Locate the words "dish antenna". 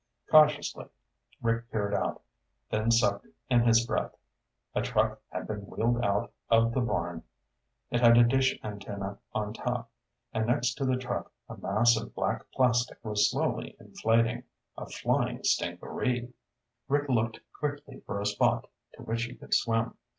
8.23-9.19